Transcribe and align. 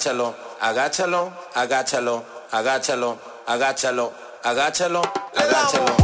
Agáchalo, 0.00 0.34
agáchalo, 0.60 1.32
agáchalo, 1.54 2.24
agáchalo, 2.50 3.18
agáchalo, 3.46 4.12
agáchalo, 4.42 5.02
agáchalo. 5.36 5.99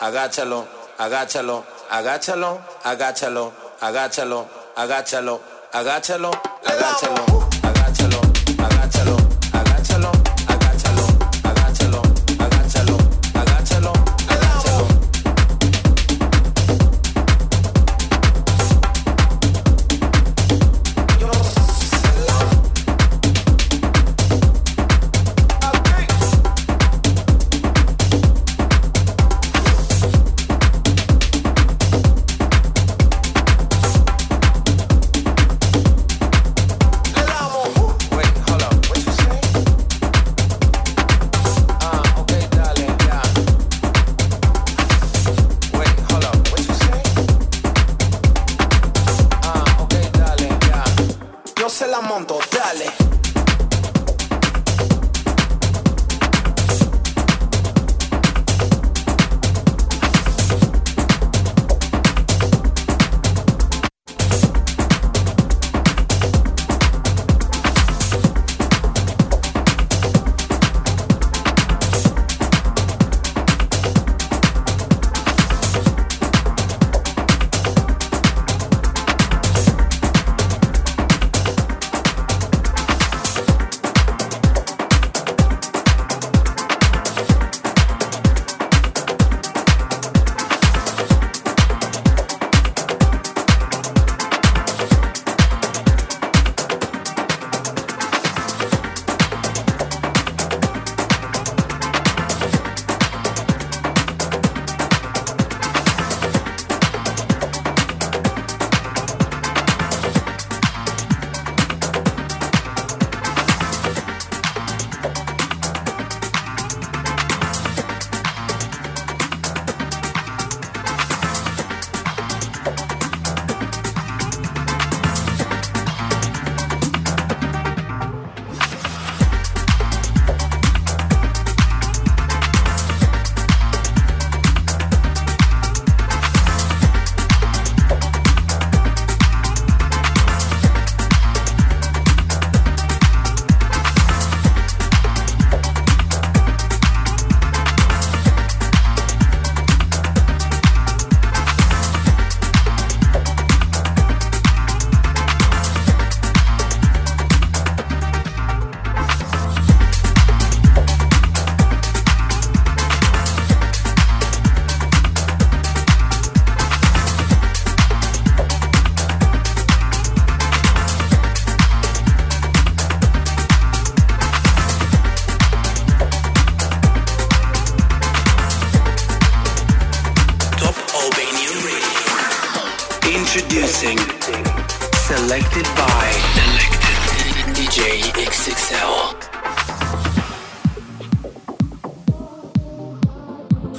Agáchalo, 0.00 0.66
agáchalo, 0.98 1.64
agáchalo, 1.88 2.60
agáchalo, 2.82 3.52
agáchalo, 3.80 4.46
agáchalo, 4.76 5.40
agáchalo, 5.72 6.30
agáchalo. 6.66 7.41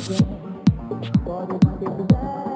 again. 0.09 0.23
What 1.23 1.49
is 1.51 2.07
this? 2.07 2.52